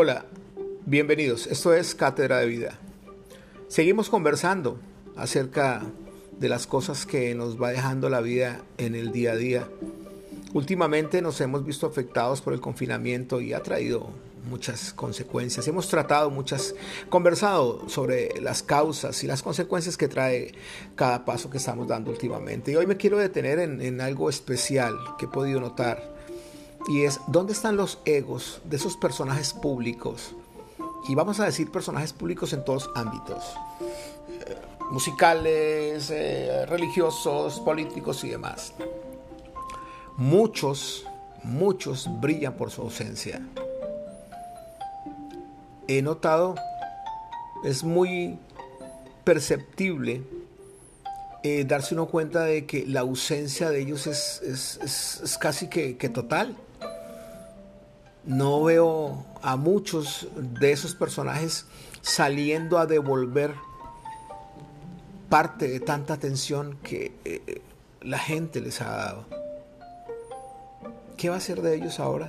[0.00, 0.26] Hola,
[0.86, 1.48] bienvenidos.
[1.48, 2.78] Esto es Cátedra de Vida.
[3.66, 4.78] Seguimos conversando
[5.16, 5.82] acerca
[6.38, 9.68] de las cosas que nos va dejando la vida en el día a día.
[10.54, 14.10] Últimamente nos hemos visto afectados por el confinamiento y ha traído
[14.48, 15.66] muchas consecuencias.
[15.66, 16.76] Hemos tratado muchas,
[17.08, 20.52] conversado sobre las causas y las consecuencias que trae
[20.94, 22.70] cada paso que estamos dando últimamente.
[22.70, 26.17] Y hoy me quiero detener en, algo especial que he podido notar
[26.88, 30.34] y es dónde están los egos de esos personajes públicos.
[31.06, 33.44] Y vamos a decir personajes públicos en todos ámbitos.
[34.30, 34.56] Eh,
[34.90, 38.72] musicales, eh, religiosos, políticos y demás.
[40.16, 41.06] Muchos,
[41.42, 43.42] muchos brillan por su ausencia.
[45.86, 46.54] He notado,
[47.64, 48.38] es muy
[49.24, 50.22] perceptible
[51.42, 56.08] eh, darse uno cuenta de que la ausencia de ellos es, es, casi que, que
[56.08, 56.56] total
[58.28, 61.64] no veo a muchos de esos personajes
[62.02, 63.54] saliendo a devolver
[65.30, 67.62] parte de tanta atención que eh,
[68.02, 69.24] la gente les ha dado.
[71.16, 72.28] ¿Qué va a ser de ellos ahora?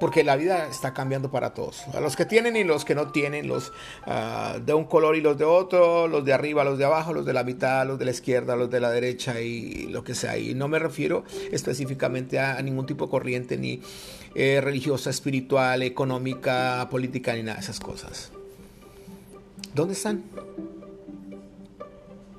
[0.00, 1.84] Porque la vida está cambiando para todos.
[1.92, 3.72] A los que tienen y los que no tienen, los
[4.06, 7.26] ah, de un color y los de otro, los de arriba, los de abajo, los
[7.26, 10.38] de la mitad, los de la izquierda, los de la derecha y lo que sea.
[10.38, 13.82] Y no me refiero específicamente a, ningún tipo de corriente ni
[14.34, 18.32] eh, religiosa, espiritual, económica, política, ni nada de esas cosas.
[19.74, 20.24] ¿Dónde están?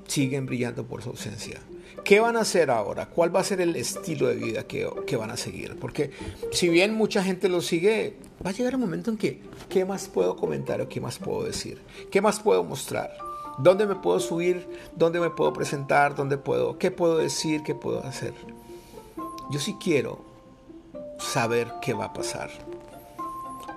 [0.08, 1.60] Siguen brillando por su ausencia.
[2.04, 3.06] ¿Qué van a hacer ahora?
[3.06, 5.78] ¿Cuál va a ser el estilo de vida que, van a seguir?
[5.78, 6.10] Porque
[6.50, 10.08] si bien mucha gente lo sigue, va a llegar un momento en que, ¿qué más
[10.08, 11.80] puedo comentar o qué más puedo decir?
[12.10, 13.16] ¿Qué más puedo mostrar?
[13.58, 14.66] ¿Dónde me puedo subir?
[14.96, 16.16] ¿Dónde me puedo presentar?
[16.16, 16.76] ¿Dónde puedo?
[16.76, 17.62] ¿Qué puedo decir?
[17.62, 18.34] ¿Qué puedo hacer?
[19.50, 20.24] Yo sí quiero
[21.18, 22.50] saber qué va a pasar.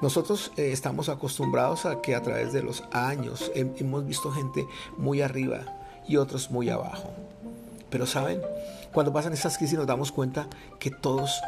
[0.01, 5.21] Nosotros eh, estamos acostumbrados a que a través de los años hemos visto gente muy
[5.21, 5.63] arriba
[6.07, 7.13] y otros muy abajo.
[7.95, 8.41] Pero saben,
[8.91, 10.47] cuando pasan estas crisis nos damos cuenta
[10.81, 11.39] que todos,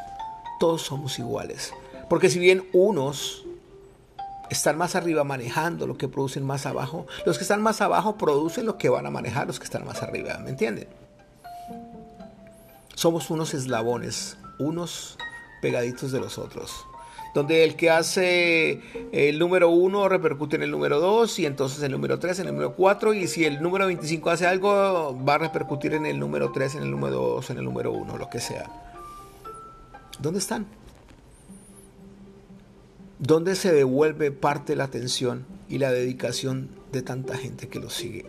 [0.62, 1.74] todos somos iguales.
[2.08, 3.44] Porque si bien unos
[4.50, 8.66] están más arriba manejando lo que producen más abajo, los que están más abajo producen
[8.66, 10.88] lo que van a manejar los que están más arriba, ¿me entienden?
[12.96, 15.18] Somos unos eslabones, unos
[15.62, 16.72] pegaditos de los otros
[17.38, 18.82] donde el que hace
[19.12, 22.54] el número 1 repercute en el número 2 y entonces el número 3 en el
[22.54, 26.52] número 4 y si el número 25 hace algo va a repercutir en el número
[26.52, 28.72] 3, en el número 2, en el número 1, lo que sea.
[30.18, 30.66] ¿Dónde están?
[33.20, 37.94] ¿Dónde se devuelve parte de la atención y la dedicación de tanta gente que los
[37.94, 38.26] sigue?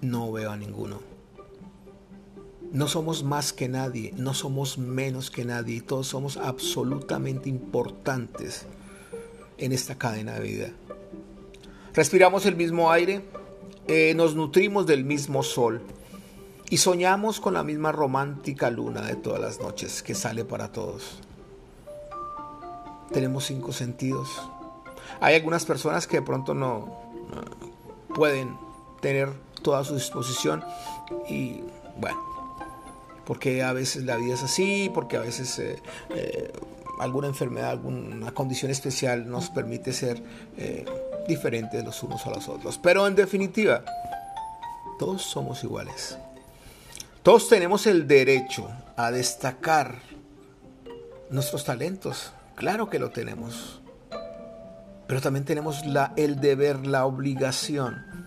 [0.00, 1.00] No veo a ninguno.
[2.72, 8.66] No somos más que nadie, no somos menos que nadie, todos somos absolutamente importantes
[9.58, 10.68] en esta cadena de vida.
[11.94, 13.24] Respiramos el mismo aire,
[13.88, 15.82] eh, nos nutrimos del mismo sol
[16.70, 21.18] y soñamos con la misma romántica luna de todas las noches que sale para todos.
[23.12, 24.28] Tenemos cinco sentidos.
[25.20, 27.00] Hay algunas personas que de pronto no
[28.14, 28.56] pueden
[29.00, 29.32] tener
[29.62, 30.64] toda su disposición
[31.28, 31.62] y
[31.96, 32.29] bueno,
[33.30, 35.76] porque a veces la vida es así, porque a veces eh,
[36.16, 36.50] eh,
[36.98, 40.20] alguna enfermedad, alguna condición especial nos permite ser
[40.56, 40.84] eh,
[41.28, 42.76] diferentes los unos a los otros.
[42.78, 43.84] Pero en definitiva,
[44.98, 46.18] todos somos iguales.
[47.22, 50.00] Todos tenemos el derecho a destacar
[51.30, 52.32] nuestros talentos.
[52.56, 53.80] Claro que lo tenemos.
[55.06, 58.26] Pero también tenemos la, el deber, la obligación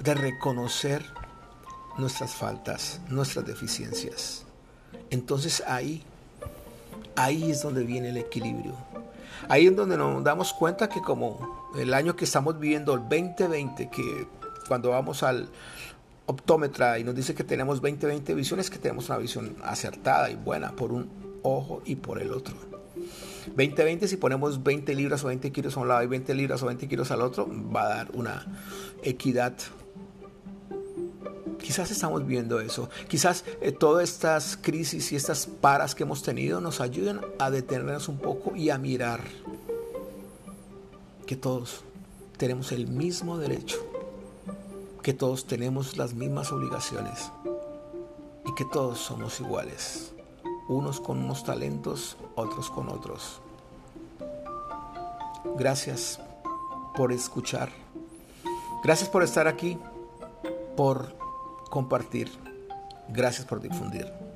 [0.00, 1.04] de reconocer
[2.00, 4.44] nuestras faltas, nuestras deficiencias.
[5.10, 6.02] Entonces ahí,
[7.16, 8.74] ahí es donde viene el equilibrio.
[9.48, 13.90] Ahí es donde nos damos cuenta que como el año que estamos viviendo, el 2020,
[13.90, 14.26] que
[14.68, 15.48] cuando vamos al
[16.26, 20.72] optómetra y nos dice que tenemos 20-20 visiones, que tenemos una visión acertada y buena
[20.72, 21.10] por un
[21.42, 22.54] ojo y por el otro.
[23.56, 26.66] 20-20, si ponemos 20 libras o 20 kilos a un lado y 20 libras o
[26.66, 28.46] 20 kilos al otro, va a dar una
[29.02, 29.54] equidad
[31.62, 32.88] Quizás estamos viendo eso.
[33.08, 38.08] Quizás eh, todas estas crisis y estas paras que hemos tenido nos ayuden a detenernos
[38.08, 39.20] un poco y a mirar
[41.26, 41.82] que todos
[42.36, 43.78] tenemos el mismo derecho,
[45.02, 47.30] que todos tenemos las mismas obligaciones
[48.46, 50.12] y que todos somos iguales,
[50.68, 53.40] unos con unos talentos, otros con otros.
[55.56, 56.18] Gracias
[56.96, 57.70] por escuchar.
[58.82, 59.78] Gracias por estar aquí,
[60.76, 61.14] por
[61.70, 62.28] compartir.
[63.08, 64.29] Gracias por difundir.